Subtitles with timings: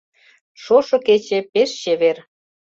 [0.63, 2.17] Шошо кече пеш чевер.